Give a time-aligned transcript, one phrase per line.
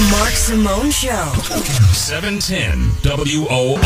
[0.00, 1.30] The Mark Simone Show.
[1.92, 3.78] 710 WOR.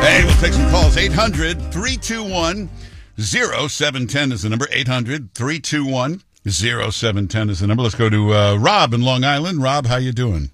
[0.00, 0.96] Hey, we'll take some calls.
[0.96, 2.70] 800 321
[3.18, 4.66] 0710 is the number.
[4.72, 7.82] 800 321 0710 is the number.
[7.82, 9.62] Let's go to uh, Rob in Long Island.
[9.62, 10.50] Rob, how you doing?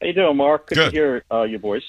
[0.00, 0.66] How you doing, Mark?
[0.66, 0.90] Good, Good.
[0.90, 1.86] to hear uh, your voice.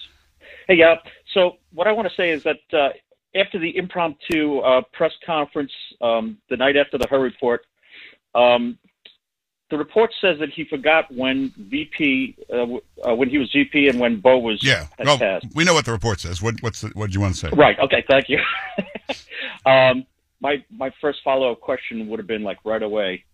[0.67, 0.97] Hey, uh,
[1.33, 2.89] so what I want to say is that uh,
[3.33, 5.71] after the impromptu uh, press conference
[6.01, 7.65] um, the night after the Hur report,
[8.35, 8.77] um,
[9.69, 12.65] the report says that he forgot when VP, uh,
[13.07, 14.87] uh, when he was VP, and when Bo was Yeah.
[14.97, 15.45] Well, passed.
[15.53, 16.41] we know what the report says.
[16.41, 17.49] What, what's the, what do you want to say?
[17.55, 17.77] Right.
[17.79, 18.03] Okay.
[18.09, 18.39] Thank you.
[19.65, 20.05] um,
[20.41, 23.25] my my first follow up question would have been like right away.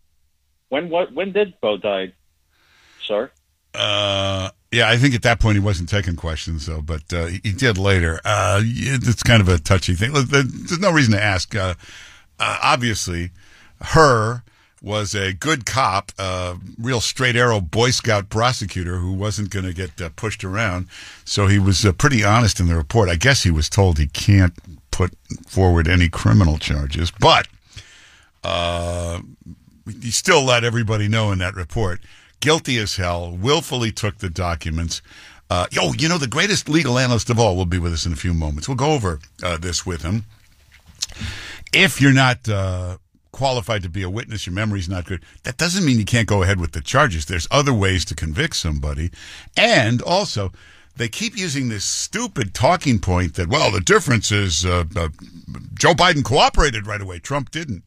[0.70, 2.14] When what when did Bo die,
[3.04, 3.32] sir?
[3.74, 7.40] Uh, yeah, I think at that point he wasn't taking questions, though, but uh, he
[7.44, 8.20] he did later.
[8.26, 10.14] Uh, it's kind of a touchy thing.
[10.14, 11.56] There's no reason to ask.
[11.56, 11.76] Uh,
[12.40, 13.32] uh, obviously,
[13.82, 14.44] Hur
[14.86, 19.74] was a good cop, uh, real straight arrow Boy Scout prosecutor who wasn't going to
[19.74, 20.88] get uh, pushed around.
[21.26, 23.10] So he was uh, pretty honest in the report.
[23.10, 24.54] I guess he was told he can't
[24.92, 25.12] put
[25.48, 27.48] forward any criminal charges, but
[28.44, 29.22] uh,
[30.02, 32.00] he still let everybody know in that report.
[32.40, 35.02] Guilty as hell, willfully took the documents.
[35.50, 38.14] Uh, yo, you know, the greatest legal analyst of all will be with us in
[38.14, 38.68] a few moments.
[38.68, 40.26] We'll go over uh, this with him.
[41.74, 42.98] If you're not uh,
[43.36, 46.42] qualified to be a witness, your memory's not good, that doesn't mean you can't go
[46.42, 47.26] ahead with the charges.
[47.26, 49.12] There's other ways to convict somebody.
[49.58, 50.54] And also,
[50.96, 55.10] they keep using this stupid talking point that, well, the difference is uh, uh,
[55.74, 57.84] Joe Biden cooperated right away, Trump didn't.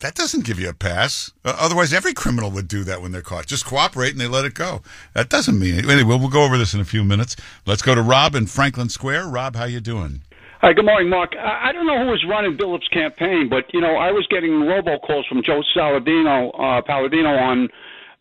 [0.00, 1.32] That doesn't give you a pass.
[1.42, 3.46] Uh, otherwise, every criminal would do that when they're caught.
[3.46, 4.82] Just cooperate and they let it go.
[5.14, 6.14] That doesn't mean anyway.
[6.16, 7.34] We'll go over this in a few minutes.
[7.66, 9.28] Let's go to Rob in Franklin Square.
[9.28, 10.20] Rob, how you doing?
[10.62, 11.34] Hi, good morning, Mark.
[11.38, 15.26] I don't know who was running Pilip's campaign, but you know, I was getting robocalls
[15.26, 17.70] from Joe Saladino, uh, Palladino on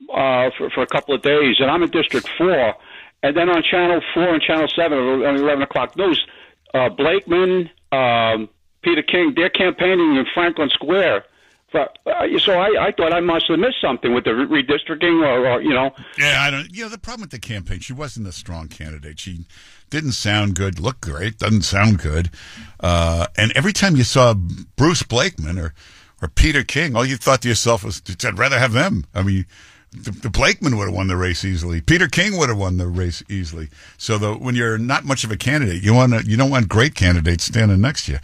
[0.09, 2.76] uh, for, for a couple of days, and I'm in District Four,
[3.23, 6.26] and then on Channel Four and Channel Seven at eleven o'clock news,
[6.74, 8.47] uh, Blakeman, um,
[8.84, 11.25] Peter King, they're campaigning in Franklin Square.
[11.72, 15.47] But, uh, so I, I thought I must have missed something with the redistricting, or,
[15.47, 16.74] or you know, Yeah, I don't.
[16.75, 19.19] You know, the problem with the campaign, she wasn't a strong candidate.
[19.19, 19.46] She
[19.90, 22.30] didn't sound good, looked great, doesn't sound good.
[22.80, 25.74] Uh, and every time you saw Bruce Blakeman or
[26.22, 29.46] or Peter King, all you thought to yourself was, "I'd rather have them." I mean.
[29.91, 31.81] The, the Blakeman would have won the race easily.
[31.81, 33.69] Peter King would have won the race easily.
[33.97, 36.94] So the, when you're not much of a candidate, you want you don't want great
[36.94, 38.19] candidates standing next to you.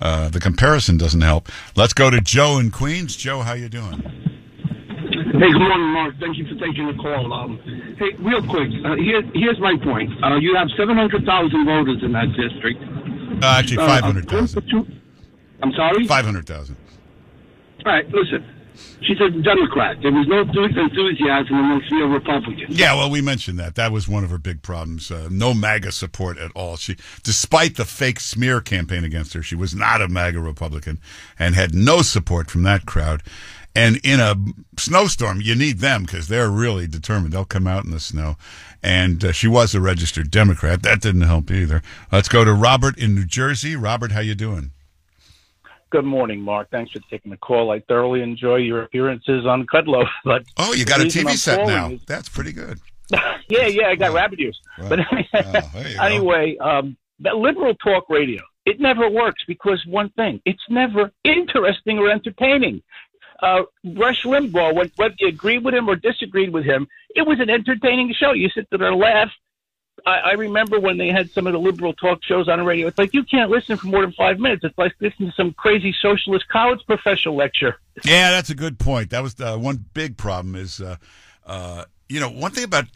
[0.00, 1.48] Uh, the comparison doesn't help.
[1.76, 3.16] Let's go to Joe in Queens.
[3.16, 4.00] Joe, how you doing?
[4.00, 6.14] Hey, good morning, Mark.
[6.20, 7.32] Thank you for taking the call.
[7.32, 7.58] Um,
[7.98, 10.10] hey, real quick, uh, here, here's my point.
[10.22, 12.82] Uh, you have 700,000 voters in that district.
[13.42, 15.00] Uh, actually, Uh, five hundred thousand.
[15.62, 16.06] I'm sorry?
[16.08, 16.76] Five hundred thousand.
[17.86, 18.44] All right, listen.
[19.00, 19.98] She's a Democrat.
[20.02, 22.78] There was no enthusiasm amongst the Republicans.
[22.78, 23.76] Yeah, well, we mentioned that.
[23.76, 25.10] That was one of her big problems.
[25.10, 26.76] Uh, no MAGA support at all.
[26.76, 31.00] She, despite the fake smear campaign against her, she was not a MAGA Republican
[31.38, 33.22] and had no support from that crowd.
[33.74, 34.34] And in a
[34.76, 37.32] snowstorm, you need them because they're really determined.
[37.32, 38.36] They'll come out in the snow.
[38.82, 40.82] And uh, she was a registered Democrat.
[40.82, 41.82] That didn't help either.
[42.10, 43.76] Let's go to Robert in New Jersey.
[43.76, 44.72] Robert, how you doing?
[45.90, 46.68] Good morning, Mark.
[46.70, 47.70] Thanks for taking the call.
[47.70, 50.06] I thoroughly enjoy your appearances on Kudlow.
[50.24, 51.90] But Oh, you got a TV I'm set now.
[51.90, 52.78] is- That's pretty good.
[53.48, 54.60] yeah, yeah, I got rabbit ears.
[54.78, 54.98] Well, But
[55.32, 56.02] well, there you go.
[56.02, 61.98] anyway, um, that liberal talk radio, it never works because one thing, it's never interesting
[61.98, 62.82] or entertaining.
[63.42, 63.62] Uh,
[63.94, 68.12] Rush Limbaugh, whether you agreed with him or disagreed with him, it was an entertaining
[68.12, 68.32] show.
[68.32, 69.30] You sit there and laugh.
[70.08, 72.86] I, I remember when they had some of the liberal talk shows on the radio.
[72.86, 74.64] It's like you can't listen for more than five minutes.
[74.64, 77.78] It's like listening to some crazy socialist college professor lecture.
[78.04, 79.10] Yeah, that's a good point.
[79.10, 80.96] That was the one big problem is, uh,
[81.46, 82.86] uh, you know, one thing about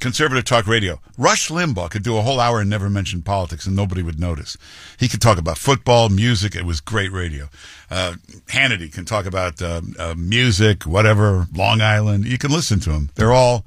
[0.00, 3.76] conservative talk radio, Rush Limbaugh could do a whole hour and never mention politics and
[3.76, 4.56] nobody would notice.
[4.98, 6.56] He could talk about football, music.
[6.56, 7.48] It was great radio.
[7.88, 8.14] Uh,
[8.46, 12.26] Hannity can talk about uh, uh, music, whatever, Long Island.
[12.26, 13.10] You can listen to them.
[13.14, 13.64] They're all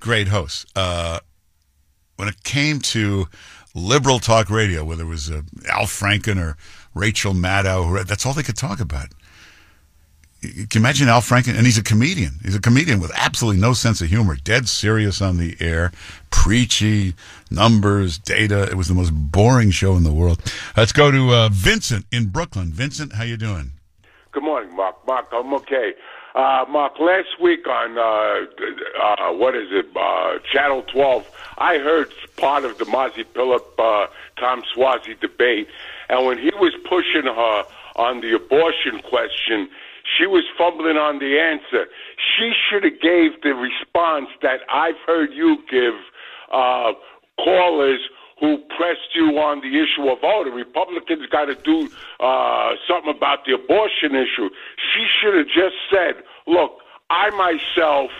[0.00, 0.66] great hosts.
[2.20, 3.28] When it came to
[3.74, 5.40] liberal talk radio, whether it was uh,
[5.70, 6.58] Al Franken or
[6.94, 9.06] Rachel Maddow, that's all they could talk about.
[10.42, 12.32] Can you imagine Al Franken, and he's a comedian.
[12.42, 15.92] He's a comedian with absolutely no sense of humor, dead serious on the air,
[16.30, 17.14] preachy,
[17.50, 18.64] numbers, data.
[18.64, 20.42] It was the most boring show in the world.
[20.76, 22.70] Let's go to uh, Vincent in Brooklyn.
[22.70, 23.72] Vincent, how you doing?
[24.32, 24.96] Good morning, Mark.
[25.06, 25.94] Mark, I'm okay.
[26.34, 28.46] Uh, Mark, last week on uh,
[29.02, 31.28] uh, what is it, uh, Channel 12,
[31.60, 34.06] I heard part of the Mazi Pilip uh,
[34.38, 35.68] Tom Suozzi debate,
[36.08, 37.64] and when he was pushing her
[37.96, 39.68] on the abortion question,
[40.16, 41.86] she was fumbling on the answer.
[42.16, 45.94] She should have gave the response that I've heard you give
[46.50, 46.92] uh,
[47.36, 48.00] callers
[48.40, 51.90] who pressed you on the issue of oh the Republicans got to do
[52.20, 54.48] uh, something about the abortion issue.
[54.94, 56.80] She should have just said, look,
[57.10, 58.10] I myself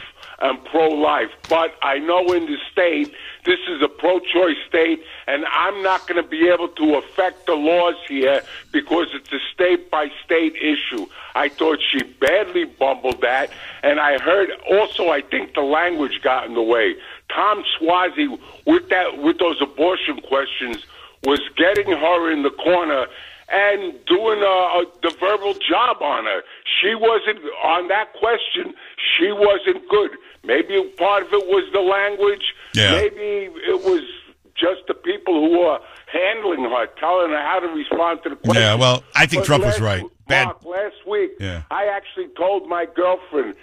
[0.41, 3.13] am pro-life, but I know in the state
[3.45, 7.55] this is a pro-choice state, and I'm not going to be able to affect the
[7.55, 8.43] laws here
[8.73, 11.07] because it's a state-by-state issue.
[11.35, 13.51] I thought she badly bumbled that,
[13.83, 16.97] and I heard also I think the language got in the way.
[17.29, 20.85] Tom Suozzi with that with those abortion questions
[21.25, 23.07] was getting her in the corner
[23.51, 26.43] and doing a, a, the verbal job on her.
[26.81, 28.75] She wasn't on that question.
[28.97, 30.13] She wasn't good.
[30.45, 32.55] Maybe part of it was the language.
[32.75, 32.93] Yeah.
[32.93, 34.03] Maybe it was
[34.57, 35.79] just the people who were
[36.13, 38.63] handling her, telling her how to respond to the question.
[38.63, 40.05] Yeah, well, I think But Trump was right.
[40.29, 40.45] Bad.
[40.47, 41.63] Mark, last week, Yeah.
[41.71, 43.55] I actually told my girlfriend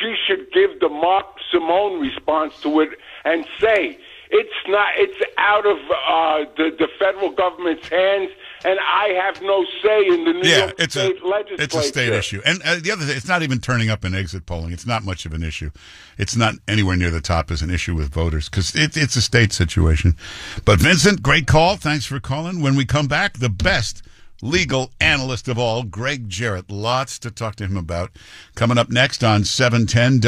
[0.00, 2.90] she should give the Mark Simone response to it
[3.24, 3.98] and say
[4.30, 4.88] it's not.
[4.96, 8.30] It's out of uh, the the federal government's hands,
[8.64, 11.62] and I have no say in the New Yeah, York it's a State legislature.
[11.62, 14.14] it's a state issue, and uh, the other thing, it's not even turning up in
[14.14, 14.72] exit polling.
[14.72, 15.70] It's not much of an issue.
[16.18, 19.22] It's not anywhere near the top as an issue with voters because it, it's a
[19.22, 20.16] state situation.
[20.64, 21.76] But Vincent, great call.
[21.76, 22.60] Thanks for calling.
[22.62, 24.02] When we come back, the best
[24.42, 26.70] legal analyst of all, Gregg Jarrett.
[26.70, 28.10] Lots to talk to him about.
[28.54, 30.20] Coming up next on 710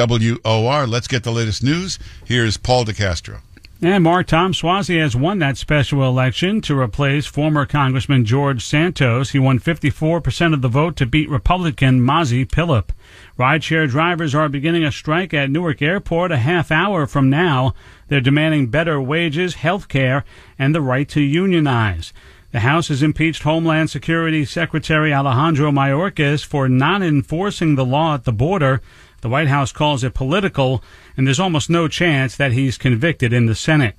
[0.44, 0.86] WOR.
[0.86, 1.98] Let's get the latest news.
[2.24, 3.40] Here's Paul DeCastro.
[3.80, 9.30] And Mark Tom Suozzi has won that special election to replace former Congressman George Santos.
[9.30, 12.88] He won 54% of the vote to beat Republican Mazi Pilip.
[13.38, 17.72] Rideshare drivers are beginning a strike at Newark Airport a half hour from now.
[18.08, 20.24] They're demanding better wages, health care,
[20.58, 22.12] and the right to unionize.
[22.50, 28.24] The House has impeached Homeland Security Secretary Alejandro Mayorkas for not enforcing the law at
[28.24, 28.80] the border.
[29.20, 30.82] The White House calls it political,
[31.14, 33.96] and there's almost no chance that he's convicted in the Senate.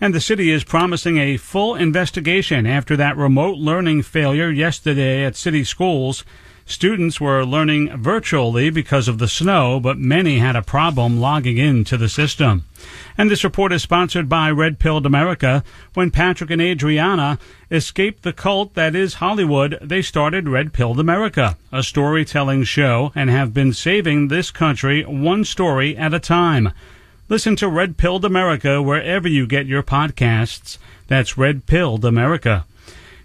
[0.00, 5.36] And the city is promising a full investigation after that remote learning failure yesterday at
[5.36, 6.24] city schools.
[6.68, 11.96] Students were learning virtually because of the snow, but many had a problem logging into
[11.96, 12.64] the system.
[13.16, 15.62] And this report is sponsored by Red Pilled America.
[15.94, 17.38] When Patrick and Adriana
[17.70, 23.30] escaped the cult that is Hollywood, they started Red Pilled America, a storytelling show, and
[23.30, 26.72] have been saving this country one story at a time.
[27.28, 30.78] Listen to Red Pilled America wherever you get your podcasts.
[31.06, 32.66] That's Red Pilled America.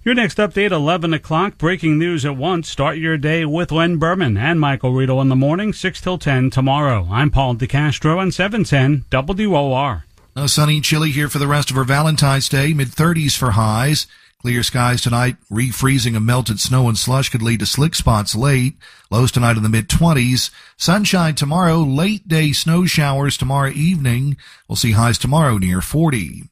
[0.04, 2.68] Your next update, 11 o'clock, breaking news at once.
[2.68, 6.50] Start your day with Len Berman and Michael Riedel in the morning, 6 till 10
[6.50, 7.08] tomorrow.
[7.12, 10.06] I'm Paul DeCastro on 710 WOR.
[10.36, 12.74] A uh, sunny, chilly here for the rest of our Valentine's Day.
[12.74, 14.08] Mid 30s for highs.
[14.42, 15.36] Clear skies tonight.
[15.52, 18.74] Refreezing of melted snow and slush could lead to slick spots late.
[19.12, 20.50] Lows tonight in the mid 20s.
[20.78, 21.78] Sunshine tomorrow.
[21.78, 24.36] Late day snow showers tomorrow evening.
[24.68, 26.46] We'll see highs tomorrow near 40.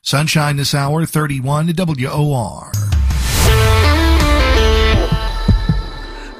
[0.00, 2.72] Sunshine this hour, 31 to WOR.
[3.64, 3.93] Thank you.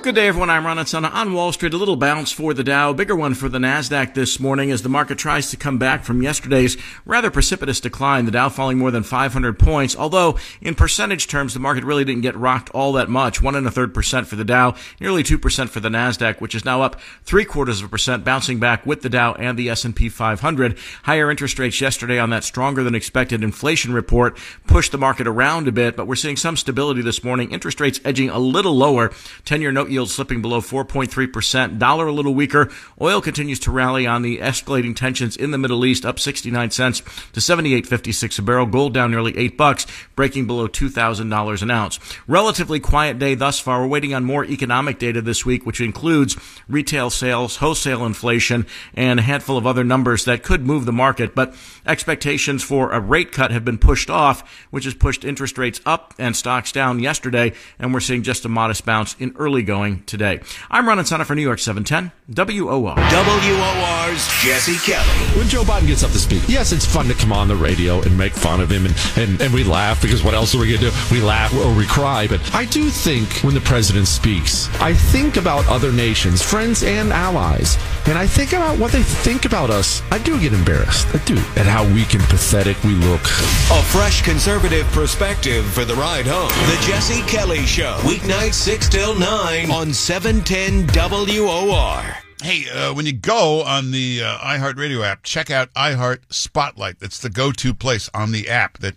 [0.05, 0.51] Good day, everyone.
[0.51, 1.73] I'm Ron Insana on Wall Street.
[1.73, 4.91] A little bounce for the Dow, bigger one for the Nasdaq this morning as the
[4.91, 8.27] market tries to come back from yesterday's rather precipitous decline.
[8.27, 12.21] The Dow falling more than 500 points, although in percentage terms, the market really didn't
[12.21, 13.41] get rocked all that much.
[13.41, 16.55] One and a third percent for the Dow, nearly two percent for the Nasdaq, which
[16.55, 19.71] is now up three quarters of a percent, bouncing back with the Dow and the
[19.71, 20.77] S&P 500.
[21.05, 24.37] Higher interest rates yesterday on that stronger than expected inflation report
[24.67, 27.53] pushed the market around a bit, but we're seeing some stability this morning.
[27.53, 29.09] Interest rates edging a little lower.
[29.47, 31.79] 10-year note yield slipping below 4.3%.
[31.79, 32.71] Dollar a little weaker.
[33.01, 37.01] Oil continues to rally on the escalating tensions in the Middle East, up 69 cents
[37.33, 38.67] to 78.56 a barrel.
[38.67, 39.87] Gold down nearly 8 bucks,
[40.17, 41.99] breaking below $2,000 an ounce.
[42.27, 43.81] Relatively quiet day thus far.
[43.81, 46.37] We're waiting on more economic data this week, which includes
[46.69, 51.35] retail sales, wholesale inflation, and a handful of other numbers that could move the market.
[51.35, 51.55] But
[51.87, 56.15] expectations for a rate cut have been pushed off, which has pushed interest rates up
[56.19, 57.53] and stocks down yesterday.
[57.79, 60.41] And we're seeing just a modest bounce in early going today.
[60.71, 62.95] I'm Ron Insana for New York 710 WOR.
[62.97, 65.39] WOR's Jesse Kelly.
[65.39, 68.01] When Joe Biden gets up to speak, yes, it's fun to come on the radio
[68.01, 70.69] and make fun of him and, and, and we laugh because what else are we
[70.69, 70.97] going to do?
[71.11, 72.27] We laugh or we cry.
[72.27, 77.13] But I do think when the president speaks, I think about other nations, friends and
[77.13, 77.77] allies,
[78.07, 80.03] and I think about what they think about us.
[80.11, 81.15] I do get embarrassed.
[81.15, 81.37] I do.
[81.57, 83.23] At how weak and pathetic we look.
[83.23, 86.49] A fresh conservative perspective for the ride home.
[86.49, 87.99] The Jesse Kelly Show.
[88.03, 92.01] Weeknights 6 till 9 on 710 WOR.
[92.41, 97.01] Hey, uh, when you go on the uh, iHeartRadio app, check out iHeart Spotlight.
[97.01, 98.95] That's the go-to place on the app that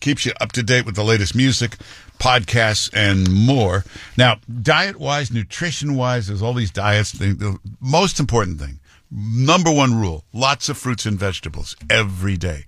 [0.00, 1.76] keeps you up to date with the latest music,
[2.18, 3.84] podcasts, and more.
[4.18, 7.12] Now, diet wise, nutrition wise, there's all these diets.
[7.12, 8.80] The most important thing,
[9.12, 12.64] number one rule lots of fruits and vegetables every day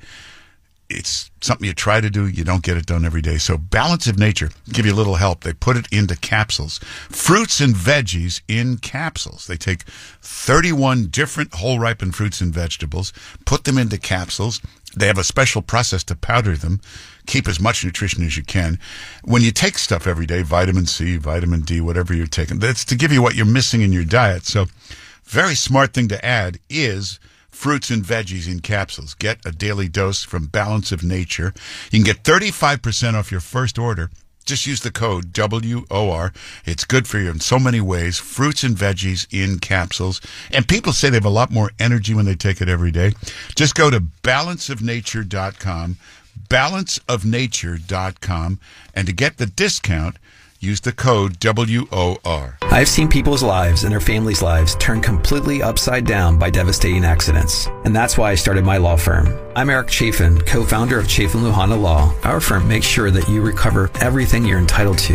[0.90, 3.37] it's something you try to do, you don't get it done every day.
[3.37, 5.42] So Balance of Nature give you a little help.
[5.42, 6.78] They put it into capsules.
[7.11, 9.47] Fruits and veggies in capsules.
[9.47, 9.83] They take
[10.23, 13.12] 31 different whole ripened fruits and vegetables,
[13.45, 14.61] put them into capsules.
[14.97, 16.80] They have a special process to powder them.
[17.26, 18.78] Keep as much nutrition as you can.
[19.23, 22.97] When you take stuff every day, vitamin C, vitamin D, whatever you're taking, that's to
[22.97, 24.47] give you what you're missing in your diet.
[24.47, 24.66] So
[25.25, 27.21] very smart thing to add is
[27.59, 29.15] fruits and veggies in capsules.
[29.15, 31.53] Get a daily dose from Balance of Nature.
[31.91, 34.11] You can get 35% off your first order.
[34.47, 36.33] Just use the code WOR.
[36.65, 38.17] It's good for you in so many ways.
[38.17, 40.21] Fruits and veggies in capsules.
[40.53, 43.15] And people say they have a lot more energy when they take it every day.
[43.57, 45.97] Just go to balanceofnature.com,
[46.49, 48.61] balanceofnature.com,
[48.95, 50.17] and to get the discount,
[50.61, 52.59] use the code WOR.
[52.62, 57.67] I've seen people's lives and their families' lives turn completely upside down by devastating accidents.
[57.85, 59.29] And that's why I started my law firm.
[59.57, 62.12] I'm Eric Chaffin, co founder of Chaffin Luhana Law.
[62.25, 65.15] Our firm makes sure that you recover everything you're entitled to